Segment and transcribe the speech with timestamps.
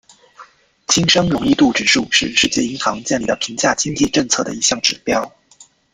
[0.87, 5.31] 经商容易度指数是世界银行建立的评价经济政策的一项指标。